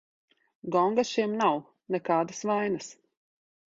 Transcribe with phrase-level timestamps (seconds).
[0.75, 1.63] Gonga šiem nav,
[1.97, 2.95] nekādas vainas.